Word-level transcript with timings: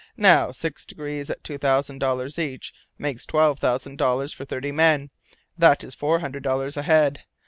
Now 0.17 0.51
six 0.51 0.83
degrees 0.83 1.29
at 1.29 1.43
two 1.43 1.59
thousand 1.59 1.99
dollars 1.99 2.39
each 2.39 2.73
makes 2.97 3.23
twelve 3.23 3.59
thousand 3.59 3.99
dollars 3.99 4.33
for 4.33 4.45
thirty 4.45 4.71
men, 4.71 5.11
that 5.59 5.83
is 5.83 5.93
four 5.93 6.21
hundred 6.21 6.41
dollars 6.41 6.75
a 6.75 6.81
head. 6.81 7.21